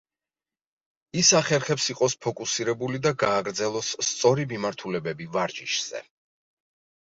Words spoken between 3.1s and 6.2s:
გააგრძელოს სწორი მიმართულებები ვარჯიშზე.